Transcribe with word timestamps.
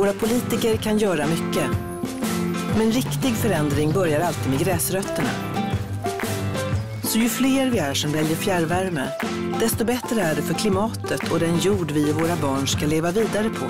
Våra 0.00 0.12
politiker 0.12 0.76
kan 0.76 0.98
göra 0.98 1.26
mycket. 1.26 1.70
Men 2.78 2.90
riktig 2.90 3.34
förändring 3.34 3.92
börjar 3.92 4.20
alltid 4.20 4.50
med 4.50 4.60
gräsrötterna. 4.60 5.28
Så 7.04 7.18
ju 7.18 7.28
fler 7.28 7.70
vi 7.70 7.78
är 7.78 7.94
som 7.94 8.12
väljer 8.12 8.36
fjärrvärme, 8.36 9.08
desto 9.60 9.84
bättre 9.84 10.20
är 10.20 10.34
det 10.34 10.42
för 10.42 10.54
klimatet 10.54 11.32
och 11.32 11.38
den 11.38 11.58
jord 11.58 11.90
vi 11.90 12.12
och 12.12 12.20
våra 12.20 12.36
barn 12.36 12.66
ska 12.66 12.86
leva 12.86 13.10
vidare 13.10 13.50
på. 13.50 13.66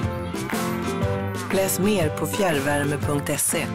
Läs 1.56 1.78
mer 1.80 2.08
på 2.18 2.26
fjärrvärme.se. 2.26 3.66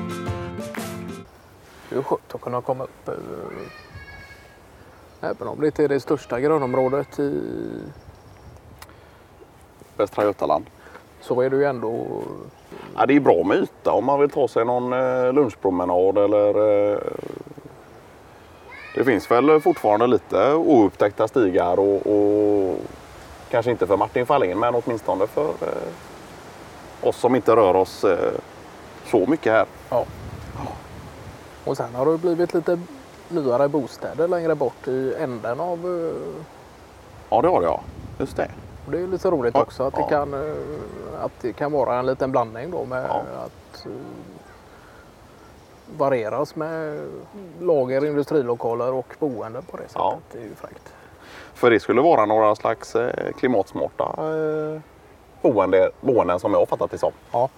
Det 1.90 1.96
är 1.96 2.02
skönt 2.04 2.36
att 2.36 2.42
kunna 2.42 2.62
komma 2.62 2.84
upp. 2.84 3.08
eh, 3.08 3.14
Även 5.30 5.48
om 5.48 5.62
det 5.62 5.66
inte 5.68 5.84
är 5.84 5.90
det 5.90 6.00
största 6.00 6.40
grönområdet 6.40 7.20
i, 7.20 7.42
Västra 9.98 10.24
Götaland. 10.24 10.66
Så 11.26 11.42
är 11.42 11.50
det 11.50 11.56
ju 11.56 11.66
ändå 11.66 12.06
Ja, 12.96 13.06
det 13.06 13.16
är 13.16 13.20
bra 13.20 13.44
med 13.44 13.58
yta 13.58 13.92
om 13.92 14.06
man 14.06 14.20
vill 14.20 14.30
ta 14.30 14.48
sig 14.48 14.66
någon 14.66 14.94
eh, 14.94 15.34
lunchpromenad 15.34 16.18
eller 16.18 16.50
eh, 16.94 17.00
Det 18.96 19.04
finns 19.04 19.32
väl 19.32 19.62
fortfarande 19.62 20.08
lite 20.08 20.54
oupptäckta 20.54 21.28
stigar 21.28 21.80
och, 21.80 22.08
och 22.08 22.78
kanske 23.50 23.72
inte 23.72 23.88
för 23.88 23.98
Martin 23.98 24.26
Fahlén 24.26 24.60
men 24.60 24.76
åtminstone 24.76 25.28
för 25.28 25.50
eh, 25.50 27.08
oss 27.08 27.18
som 27.18 27.36
inte 27.36 27.56
rör 27.56 27.76
oss 27.76 28.06
så 29.06 29.26
mycket 29.28 29.54
här. 29.54 29.66
Ja. 29.90 30.06
Och 31.66 31.78
sen 31.78 31.96
har 31.96 32.06
det 32.06 32.18
blivit 32.18 32.54
lite 32.54 32.80
nyare 33.30 33.68
bostäder 33.68 34.28
längre 34.28 34.56
bort 34.56 34.88
i 34.88 35.14
änden 35.20 35.60
av... 35.60 35.80
Ja 37.30 37.42
det 37.42 37.48
har 37.48 37.62
det 37.62 37.68
ja. 37.68 37.82
Just 38.20 38.38
det. 38.38 38.50
Och 38.86 38.92
det 38.92 39.00
är 39.00 39.08
lite 39.08 39.30
roligt 39.30 39.56
Ja, 39.56 39.62
också 39.62 39.84
att 39.84 39.94
det, 39.94 40.02
ja. 40.02 40.08
kan, 40.08 40.34
eh, 40.34 40.56
att 41.24 41.32
det 41.42 41.54
kan 41.54 41.72
vara 41.72 42.00
en 42.00 42.06
liten 42.06 42.32
blandning 42.32 42.72
då 42.72 42.86
med 42.86 43.06
Ja. 43.10 43.22
att 43.46 43.86
eh, 43.86 43.92
varieras 45.98 46.56
med 46.56 47.00
lager, 47.62 48.06
industrilokaler 48.06 48.94
och 48.94 49.16
boende 49.20 49.62
på 49.62 49.78
det 49.78 49.84
sättet. 49.84 49.96
Ja. 49.96 50.18
Det 50.32 50.38
är 50.38 50.44
ju 50.44 50.56
fräckt. 50.56 50.94
För 51.54 51.70
det 51.72 51.80
skulle 51.80 52.02
vara 52.02 52.26
några 52.26 52.56
slags 52.56 52.96
eh, 52.96 53.32
klimatsmarta 53.40 54.16
boende, 55.42 55.92
boenden 56.02 56.40
som 56.40 56.52
jag 56.52 56.60
har 56.60 56.66
fattat 56.66 56.92
det 56.92 56.98
som. 56.98 57.12
Ja. 57.32 57.50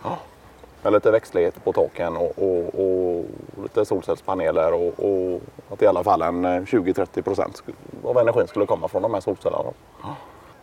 Med 0.83 0.93
lite 0.93 1.11
växtlighet 1.11 1.63
på 1.63 1.73
taken 1.73 2.17
och, 2.17 2.31
och, 2.37 2.65
och 2.79 3.25
lite 3.63 3.85
solcellspaneler 3.85 4.73
och, 4.73 4.93
och 4.99 5.41
att 5.73 5.81
i 5.81 5.87
alla 5.87 6.03
fall 6.03 6.21
en 6.21 6.45
eh, 6.45 6.49
20-30 6.61 7.21
procent 7.21 7.63
av 8.03 8.17
energin 8.17 8.47
skulle 8.47 8.65
komma 8.65 8.87
från 8.87 9.01
de 9.01 9.13
här 9.13 9.21
solcellerna. 9.21 9.69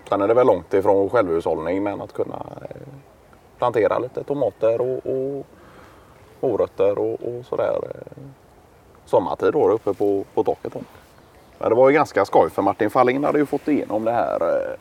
Sen 0.08 0.20
är 0.22 0.28
det 0.28 0.34
väl 0.34 0.46
långt 0.46 0.74
ifrån 0.74 1.10
självhushållning 1.10 1.82
men 1.82 2.00
att 2.00 2.12
kunna 2.12 2.46
eh, 2.62 2.76
plantera 3.58 3.98
lite 3.98 4.24
tomater 4.24 4.80
och, 4.80 5.06
och 5.06 5.46
morötter 6.40 6.98
och, 6.98 7.12
och 7.22 7.44
sådär 7.44 7.78
eh, 7.94 8.22
sommartid 9.04 9.52
då 9.52 9.70
uppe 9.72 9.94
på, 9.94 10.24
på 10.34 10.44
taket. 10.44 10.72
Då. 10.72 10.80
Men 11.58 11.68
det 11.68 11.74
var 11.74 11.88
ju 11.88 11.94
ganska 11.94 12.24
skoj 12.24 12.50
för 12.50 12.62
Martin 12.62 12.90
Fahlin 12.90 13.24
hade 13.24 13.38
ju 13.38 13.46
fått 13.46 13.68
igenom 13.68 14.04
det 14.04 14.12
här. 14.12 14.40
eh, 14.40 14.76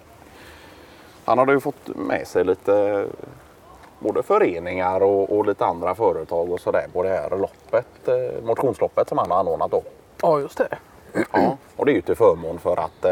Han 1.25 1.37
hade 1.37 1.53
ju 1.53 1.59
fått 1.59 1.87
med 1.95 2.27
sig 2.27 2.43
lite 2.43 3.05
både 3.99 4.23
föreningar 4.23 5.03
och, 5.03 5.37
och 5.37 5.45
lite 5.45 5.65
andra 5.65 5.95
företag 5.95 6.51
och 6.51 6.59
sådär 6.59 6.85
på 6.93 7.03
det 7.03 7.09
här 7.09 7.29
loppet, 7.37 8.09
motionsloppet 8.43 9.09
som 9.09 9.17
han 9.17 9.31
har 9.31 9.37
anordnat 9.39 9.71
då. 9.71 9.83
ja, 10.21 10.39
just 10.39 10.57
det. 10.57 10.77
Ja, 11.33 11.57
och 11.75 11.85
det 11.85 11.91
är 11.91 11.95
ju 11.95 12.01
till 12.01 12.15
förmån 12.15 12.59
för 12.59 12.79
att 12.79 13.05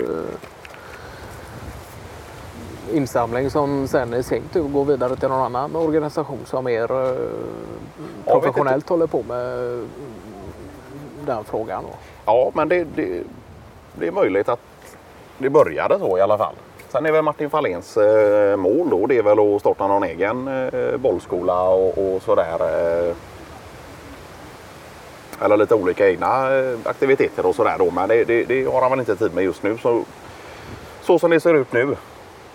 insamling 2.91 3.49
som 3.49 3.87
sen 3.87 4.13
i 4.13 4.23
sin 4.23 4.43
tur 4.53 4.63
går 4.63 4.85
vidare 4.85 5.15
till 5.15 5.29
någon 5.29 5.55
annan 5.55 5.75
organisation 5.75 6.39
som 6.45 6.63
mer 6.65 6.91
eh, 6.91 7.15
professionellt 8.25 8.89
håller 8.89 9.07
på 9.07 9.23
med 9.23 9.81
den 11.25 11.43
frågan? 11.43 11.83
Då? 11.83 11.89
Ja, 12.25 12.51
men 12.53 12.69
det, 12.69 12.83
det, 12.83 13.23
det 13.93 14.07
är 14.07 14.11
möjligt 14.11 14.49
att 14.49 14.68
det 15.39 15.49
började 15.49 15.99
så 15.99 16.17
i 16.17 16.21
alla 16.21 16.37
fall. 16.37 16.55
Sen 16.89 17.05
är 17.05 17.11
väl 17.11 17.23
Martin 17.23 17.49
Fahléns 17.49 17.97
eh, 17.97 18.57
mål 18.57 18.89
då, 18.89 19.05
det 19.07 19.17
är 19.17 19.23
väl 19.23 19.39
att 19.39 19.61
starta 19.61 19.87
någon 19.87 20.03
egen 20.03 20.47
eh, 20.47 20.97
bollskola 20.97 21.69
och, 21.69 21.97
och 21.97 22.21
sådär. 22.21 22.59
Eh, 22.59 23.15
eller 25.41 25.57
lite 25.57 25.75
olika 25.75 26.09
egna 26.09 26.55
eh, 26.55 26.77
aktiviteter 26.83 27.45
och 27.45 27.55
sådär 27.55 27.75
då. 27.77 27.91
Men 27.91 28.09
det, 28.09 28.23
det, 28.23 28.43
det 28.43 28.63
har 28.65 28.81
han 28.81 28.89
väl 28.89 28.99
inte 28.99 29.15
tid 29.15 29.33
med 29.33 29.43
just 29.43 29.63
nu. 29.63 29.77
Så, 29.77 30.03
så 31.01 31.19
som 31.19 31.31
det 31.31 31.39
ser 31.39 31.53
ut 31.53 31.73
nu 31.73 31.95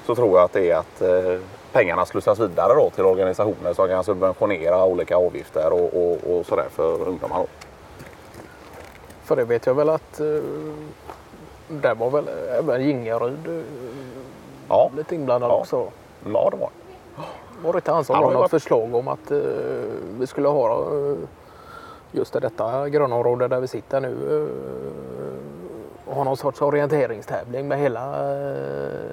så 0.07 0.15
tror 0.15 0.39
jag 0.39 0.45
att 0.45 0.53
det 0.53 0.71
är 0.71 0.77
att 0.77 1.03
eh, 1.03 1.41
pengarna 1.73 2.07
slussas 2.07 2.39
vidare 2.39 2.75
då 2.75 2.91
till 2.91 3.05
organisationer 3.05 3.75
som 3.75 3.89
kan 3.89 4.05
subventionera 4.05 4.85
olika 4.85 5.17
avgifter 5.17 5.73
och, 5.73 5.95
och, 5.95 6.39
och 6.39 6.47
sådär 6.47 6.67
för 6.71 7.09
ungdomar. 7.09 7.39
Då. 7.39 7.47
För 9.25 9.37
det 9.37 9.45
vet 9.45 9.67
jag 9.67 9.75
väl 9.75 9.89
att 9.89 10.21
eh, 10.21 10.27
där 11.69 11.95
var 11.95 12.11
väl 12.11 12.25
även 12.59 12.83
Gingeryd 12.85 13.47
eh, 13.49 13.65
Ja, 14.69 14.91
lite 14.97 15.15
inblandad 15.15 15.51
Ja. 15.51 15.55
också. 15.61 15.87
ja 16.33 16.49
det 16.51 16.57
var 16.57 16.71
Var 17.65 17.73
det 17.73 17.77
inte 17.79 17.93
han 17.93 18.05
som 18.05 18.17
ju 18.17 18.23
något 18.23 18.35
varit- 18.35 18.51
förslag 18.51 18.95
om 18.95 19.09
att 19.09 19.31
eh, 19.31 19.39
vi 20.19 20.27
skulle 20.27 20.49
ha 20.49 20.81
eh, 20.83 21.17
just 22.13 22.33
detta 22.33 22.89
grönområde 22.89 23.49
där 23.49 23.61
vi 23.61 23.69
sitter 23.69 24.01
nu 24.01 24.49
eh, 26.07 26.15
ha 26.15 26.25
någon 26.25 26.37
sorts 26.37 26.63
orienteringstävling 26.63 27.69
med 27.69 27.79
hela 27.79 28.33
eh, 28.51 29.11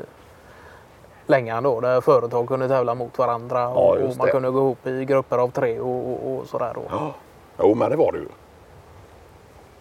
längan 1.28 1.64
då 1.64 1.80
där 1.80 2.02
företag 2.02 2.48
kunde 2.48 2.68
tävla 2.68 2.96
mot 2.96 3.18
varandra 3.18 3.70
och, 3.70 3.98
Ja, 4.00 4.04
och 4.08 4.18
man 4.18 4.26
det. 4.28 4.32
kunde 4.32 4.50
gå 4.52 4.60
ihop 4.60 4.88
i 4.88 5.06
grupper 5.06 5.38
av 5.38 5.52
tre 5.52 5.80
och, 5.80 5.88
och, 6.12 6.36
och 6.40 6.48
sådär 6.48 6.72
då. 6.76 6.82
Ja. 6.90 7.12
Jo, 7.60 7.76
men 7.76 7.90
det 7.90 7.96
var 7.96 8.12
det 8.12 8.18
ju. 8.18 8.28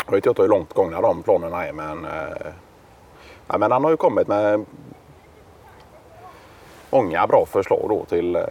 Jag 0.07 0.13
vet 0.13 0.27
inte 0.27 0.43
hur 0.43 0.49
långt 0.49 0.73
gångna 0.73 1.01
de 1.01 1.23
planerna 1.23 1.67
är, 1.67 1.73
men, 1.73 2.05
eh, 2.05 2.53
ja, 3.47 3.59
men 3.59 3.73
han 3.73 3.85
har 3.85 3.91
ju 3.91 3.97
kommit 3.97 4.29
med 4.29 4.65
många 6.91 7.27
bra 7.27 7.47
förslag 7.47 7.87
då 7.89 8.05
till 8.05 8.37
eh, 8.37 8.43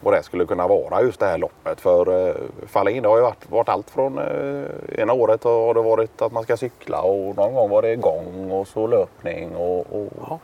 vad 0.00 0.14
det 0.14 0.22
skulle 0.22 0.46
kunna 0.46 0.66
vara 0.66 1.02
just 1.02 1.20
det 1.20 1.26
här 1.26 1.38
loppet. 1.38 1.80
För 1.80 2.28
eh, 2.28 2.34
Fahlin 2.66 3.02
det 3.02 3.08
har 3.08 3.16
ju 3.16 3.22
varit, 3.22 3.50
varit 3.50 3.68
allt 3.68 3.90
från 3.90 4.18
eh, 4.18 5.00
ena 5.00 5.12
året 5.12 5.44
har 5.44 5.74
det 5.74 5.82
varit 5.82 6.22
att 6.22 6.32
man 6.32 6.42
ska 6.42 6.56
cykla 6.56 7.00
och 7.02 7.36
någon 7.36 7.54
gång 7.54 7.70
var 7.70 7.82
det 7.82 7.96
gång 7.96 8.50
och 8.50 8.68
så 8.68 8.86
löpning 8.86 9.56
och, 9.56 9.78
och 9.92 10.08
Ja. 10.28 10.38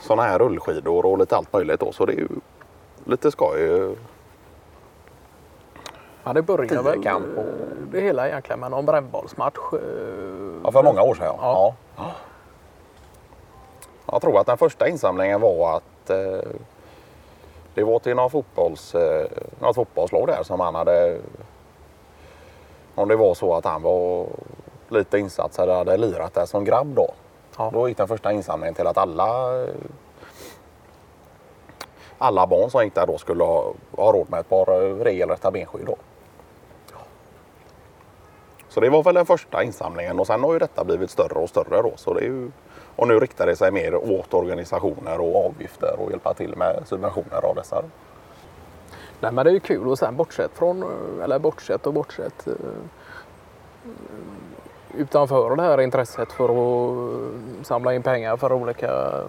sådana 0.00 0.22
här 0.22 0.38
rullskidor 0.38 1.06
och 1.06 1.18
lite 1.18 1.36
allt 1.36 1.52
möjligt 1.52 1.80
då. 1.80 1.92
Så 1.92 2.06
det 2.06 2.12
är 2.12 2.16
ju 2.16 2.28
lite 3.04 3.30
skoj. 3.30 3.96
Ja, 6.26 6.32
det 6.32 6.42
började 6.42 6.82
väl 6.82 6.98
och- 7.36 7.44
det 7.92 8.00
hela 8.00 8.28
egentligen 8.28 8.60
med 8.60 8.70
någon 8.70 8.86
brännbollsmatch. 8.86 9.56
eh, 9.72 9.78
Ja, 10.64 10.72
för 10.72 10.82
många 10.82 11.02
år 11.02 11.14
sedan. 11.14 11.26
Ja. 11.26 11.36
Ja. 11.42 11.74
Ja. 11.96 12.10
Jag 14.12 14.22
tror 14.22 14.38
att 14.40 14.46
den 14.46 14.58
första 14.58 14.88
insamlingen 14.88 15.40
var 15.40 15.76
att 15.76 16.10
eh, 16.10 16.48
det 17.74 17.84
var 17.84 17.98
till 17.98 18.16
någon 18.16 18.30
fotbolls, 18.30 18.94
eh, 18.94 19.26
något 19.58 19.74
fotbollslag 19.76 20.26
där 20.26 20.42
som 20.42 20.60
han 20.60 20.74
hade. 20.74 21.18
Om 22.94 23.08
det 23.08 23.16
var 23.16 23.34
så 23.34 23.54
att 23.54 23.64
han 23.64 23.82
var 23.82 24.26
lite 24.88 25.18
insatt 25.18 25.58
eller 25.58 25.74
hade 25.74 25.96
lirat 25.96 26.34
där 26.34 26.46
som 26.46 26.64
grabb 26.64 26.86
då. 26.94 27.10
Ja. 27.58 27.70
Då 27.72 27.88
gick 27.88 27.96
den 27.98 28.08
första 28.08 28.32
insamlingen 28.32 28.74
till 28.74 28.86
att 28.86 28.98
alla 28.98 29.50
alla 32.18 32.46
barn 32.46 32.70
som 32.70 32.84
gick 32.84 32.94
där 32.94 33.06
då 33.06 33.18
skulle 33.18 33.44
ha, 33.44 33.72
ha 33.96 34.12
råd 34.12 34.30
med 34.30 34.40
ett 34.40 34.48
par 34.48 34.82
eh, 34.82 34.94
regelrätta 34.96 35.50
benskydd. 35.50 35.86
Då. 35.86 35.96
Så 38.76 38.80
det 38.80 38.90
var 38.90 39.02
väl 39.02 39.14
den 39.14 39.26
första 39.26 39.62
insamlingen 39.62 40.20
och 40.20 40.26
sen 40.26 40.42
har 40.42 40.52
ju 40.52 40.58
detta 40.58 40.84
blivit 40.84 41.10
större 41.10 41.38
och 41.38 41.48
större 41.48 41.82
då. 41.82 41.92
Så 41.96 42.14
det 42.14 42.20
är 42.20 42.24
ju, 42.24 42.50
och 42.96 43.08
nu 43.08 43.20
riktar 43.20 43.46
det 43.46 43.56
sig 43.56 43.72
mer 43.72 43.94
åt 43.94 44.34
organisationer 44.34 45.20
och 45.20 45.46
avgifter 45.46 45.94
och 45.98 46.10
hjälpa 46.10 46.34
till 46.34 46.56
med 46.56 46.82
subventioner 46.86 47.44
av 47.44 47.54
dessa. 47.54 47.82
Nej 49.20 49.32
men 49.32 49.44
det 49.44 49.50
är 49.50 49.52
ju 49.54 49.60
kul 49.60 49.88
och 49.88 49.98
sen 49.98 50.16
bortsett 50.16 50.50
från, 50.54 50.84
eller 51.22 51.38
bortsett 51.38 51.86
och 51.86 51.92
bortsett. 51.92 52.46
Eh, 52.46 52.52
utanför 54.94 55.56
det 55.56 55.62
här 55.62 55.80
intresset 55.80 56.32
för 56.32 56.48
att 56.48 57.66
samla 57.66 57.94
in 57.94 58.02
pengar 58.02 58.36
för 58.36 58.52
olika 58.52 58.90
eh, 58.90 59.24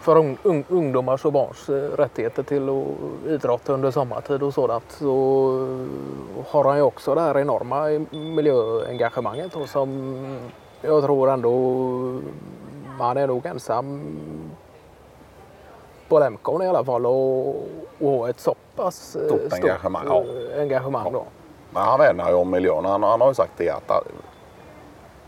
för 0.00 0.16
ung, 0.16 0.38
ung, 0.42 0.64
ungdomars 0.68 1.24
och 1.24 1.32
barns 1.32 1.68
eh, 1.68 1.96
rättigheter 1.96 2.42
till 2.42 2.68
att 2.68 3.30
idrotta 3.30 3.72
under 3.72 3.90
sommartid 3.90 4.42
och 4.42 4.54
sådant 4.54 4.84
så 4.88 5.06
har 6.48 6.64
han 6.64 6.76
ju 6.76 6.82
också 6.82 7.14
det 7.14 7.20
här 7.20 7.38
enorma 7.38 8.06
miljöengagemanget 8.10 9.52
då, 9.52 9.66
som 9.66 10.38
jag 10.80 11.04
tror 11.04 11.30
ändå 11.30 11.50
man 12.98 13.16
är 13.16 13.26
nog 13.26 13.46
ensam 13.46 14.02
på 16.08 16.18
Lemcon 16.18 16.62
i 16.62 16.66
alla 16.66 16.84
fall 16.84 17.06
och, 17.06 17.48
och 17.98 18.10
ha 18.10 18.28
ett 18.28 18.40
så 18.40 18.54
pass 18.76 19.16
eh, 19.16 19.26
Stort 19.26 19.52
engagemang, 19.52 20.06
ja. 20.06 20.24
eh, 20.54 20.60
engagemang 20.60 21.12
då. 21.12 21.24
Men 21.70 21.82
han 21.82 21.98
värnar 21.98 22.28
ju 22.28 22.34
om 22.34 22.50
miljön. 22.50 22.84
Han, 22.84 23.02
han 23.02 23.20
har 23.20 23.28
ju 23.28 23.34
sagt 23.34 23.52
det 23.56 23.70
att 23.70 23.90
eh, 23.90 23.96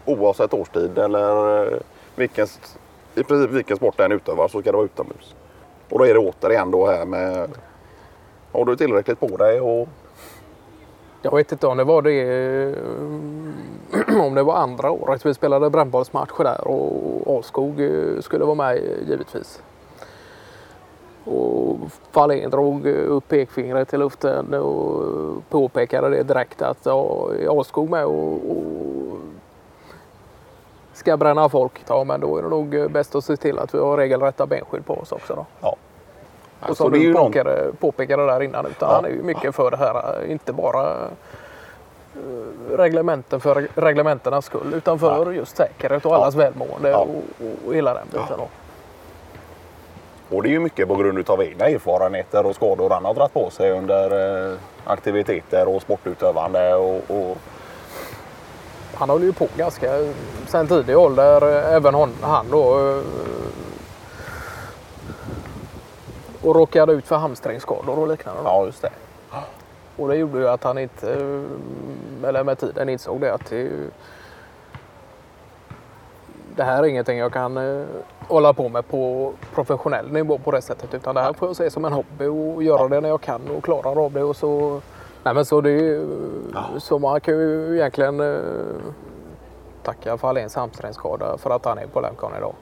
oavsett 0.05 0.55
årstid 0.55 0.99
eller 0.99 1.63
eh, 1.73 1.79
vilken, 2.15 2.47
i 3.19 3.25
princip 3.25 3.51
vilken 3.51 3.77
sport 3.77 3.97
det 3.97 4.05
än 4.05 4.13
utövar 4.13 4.49
så 4.49 4.61
ska 4.61 4.71
det 4.71 4.77
vara 4.77 4.87
utomhus. 4.87 5.35
Och 5.91 5.99
då 5.99 6.07
är 6.07 6.15
det 6.15 6.21
återigen 6.21 6.71
då 6.71 6.87
här 6.87 7.05
med 7.05 7.49
har 8.53 8.65
du 8.65 8.77
tillräckligt 8.77 9.21
på 9.21 9.37
dig 9.37 9.61
och 9.61 9.89
Jag 11.23 11.37
vet 11.37 11.53
inte 11.53 11.67
om 11.67 11.77
det 11.77 11.85
var 11.85 12.03
det 12.03 12.23
eh, 12.23 14.21
om 14.27 14.35
det 14.35 14.43
var 14.43 14.55
andra 14.55 14.91
året 14.91 15.27
vi 15.27 15.35
spelade 15.35 15.71
brännbollsmatcher 15.71 16.45
där 16.45 16.69
och 16.69 17.37
Alskog 17.37 17.81
eh, 17.81 18.21
skulle 18.21 18.45
vara 18.45 18.55
med 18.55 18.81
givetvis. 19.09 19.63
Och 21.25 21.77
Fahlén 22.13 22.51
drog 22.51 22.87
upp 22.87 23.29
pekfingret 23.29 23.95
i 23.95 23.97
luften 23.97 24.55
och 24.55 25.05
påpekade 25.49 26.11
det 26.11 26.23
direkt 26.23 26.63
att 26.63 26.79
ja, 26.83 27.31
är 27.41 27.59
Alskog 27.59 27.91
med 27.91 28.05
och, 28.05 28.33
och 28.33 28.88
ska 30.99 31.17
bränna 31.17 31.49
folk, 31.49 31.73
ja 31.89 32.05
men 32.05 32.21
då 32.21 32.37
är 32.39 32.43
det 32.43 32.49
nog 32.49 32.91
bäst 32.91 33.15
att 33.15 33.25
se 33.25 33.37
till 33.37 33.59
att 33.59 33.75
vi 33.75 33.79
har 33.79 33.97
regelrätta 33.97 34.47
benskydd 34.47 34.87
på 34.87 34.95
oss 34.95 35.13
också. 35.13 35.35
Då. 35.35 35.47
ja. 35.61 35.69
Och 36.61 36.69
Alltså, 36.69 36.85
som 36.85 36.93
du 36.93 36.99
ju 36.99 37.13
någon- 37.13 37.23
påpekade, 37.27 37.73
påpekade 37.81 38.27
där 38.27 38.43
innan, 38.43 38.67
utan 38.67 38.89
Ja. 38.89 38.95
han 38.95 39.05
är 39.05 39.09
ju 39.09 39.23
mycket 39.23 39.55
för 39.55 39.71
det 39.71 39.77
här, 39.77 40.25
inte 40.31 40.53
bara 40.53 40.91
eh, 40.91 42.77
reglementen 42.77 43.41
för 43.41 43.69
reglementernas 43.75 44.45
skull, 44.45 44.75
utan 44.75 44.99
för 44.99 45.33
just 45.33 45.57
säkerhet 45.57 46.07
och 46.07 46.13
Ja. 46.13 46.17
allas 46.17 46.35
välmående 46.35 46.91
Ja. 46.91 46.99
och, 46.99 47.47
och 47.67 47.75
hela 47.75 47.95
den 47.95 48.07
biten. 48.13 48.41
Och 50.31 50.43
det 50.43 50.49
är 50.49 50.51
ju 50.51 50.61
mycket 50.61 50.89
på 50.89 50.97
grund 50.97 51.31
av 51.31 51.43
egna 51.43 51.65
erfarenheter 51.67 52.47
och 52.47 52.55
skador 52.55 52.91
han 52.91 53.05
har 53.05 53.15
dragit 53.15 53.33
på 53.35 53.51
sig 53.51 53.71
under 53.71 54.51
eh, 54.51 54.59
aktiviteter 54.85 55.69
och 55.77 55.83
sportutövande. 55.83 56.75
Och, 56.75 56.97
och, 57.09 57.37
Han 58.99 59.11
håller 59.11 59.25
ju 59.27 59.33
på 59.33 59.49
ganska 59.57 59.91
sen 60.47 60.67
tidig 60.69 60.99
ålder, 60.99 61.43
eh, 61.43 61.75
även 61.75 61.95
hon, 61.95 62.11
han 62.21 62.47
då. 62.51 62.79
eh, 62.91 63.03
Och 66.43 66.55
råkade 66.57 66.93
ut 66.93 67.07
för 67.07 67.17
hamstringsskador 67.17 67.99
och 67.99 68.09
liknande. 68.09 68.41
då. 68.43 68.49
ja, 68.49 68.65
just 68.67 68.83
det. 68.83 68.91
Och 69.97 70.09
det 70.09 70.17
gjorde 70.17 70.39
ju 70.39 70.49
att 70.49 70.65
han 70.65 70.79
inte, 70.79 71.13
eh, 71.13 72.29
eller 72.29 72.45
med 72.45 72.59
tiden 72.59 72.89
insåg 72.89 73.21
det 73.21 73.35
att 73.35 73.47
det, 73.51 73.69
det 76.57 76.65
här 76.65 76.83
är 76.83 76.87
ingenting 76.87 77.19
jag 77.19 77.33
kan 77.33 77.57
eh, 77.57 77.87
hålla 78.29 78.53
på 78.53 78.69
med 78.69 78.89
på 78.89 79.33
professionell 79.55 80.13
nivå 80.13 80.39
på 80.39 80.51
det 80.51 80.63
sättet. 80.63 80.95
Utan 80.95 81.15
det 81.15 81.21
här 81.21 81.33
får 81.33 81.49
jag 81.49 81.57
se 81.57 81.71
som 81.71 81.85
en 81.85 81.93
hobby 81.93 82.27
och 82.27 82.63
göra 82.63 82.89
det 82.89 83.01
när 83.01 83.09
jag 83.09 83.21
kan 83.21 83.41
och 83.57 83.65
klarar 83.65 84.05
av 84.05 84.13
det. 84.13 84.23
Och 84.23 84.37
så, 84.37 84.81
nej 85.25 85.35
men 85.35 85.45
så, 85.45 85.61
det, 85.61 85.71
är 85.71 85.75
ju- 85.83 86.81
så 86.81 86.99
man 86.99 87.21
kan 87.21 87.35
ju 87.35 87.75
egentligen 87.77 88.21
eh, 88.21 88.41
tacka 89.83 90.17
Fahléns 90.17 90.55
hamstringsskada 90.55 91.39
för 91.39 91.51
att 91.51 91.65
han 91.65 91.79
är 91.79 91.87
på 91.87 92.01
Lemcon 92.01 92.33
idag. 92.39 92.55